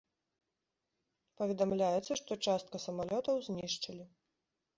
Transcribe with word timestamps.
Паведамляецца 1.41 2.11
што 2.21 2.31
частка 2.47 2.75
самалётаў 2.87 3.35
знішчылі. 3.51 4.05